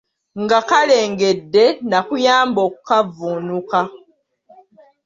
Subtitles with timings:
[0.41, 3.79] Ng’akalengedde n’akuyamba okukavvuunuka.